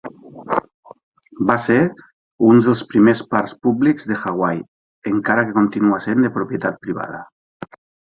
Va 1.49 1.57
ser 1.65 1.75
un 2.47 2.61
dels 2.67 2.81
primers 2.93 3.21
parcs 3.33 3.53
públics 3.65 4.07
de 4.13 4.17
Hawaii, 4.31 4.63
encara 5.13 5.45
que 5.51 5.55
continua 5.59 6.01
sent 6.07 6.25
de 6.27 6.33
propietat 6.39 6.81
privada. 6.87 7.21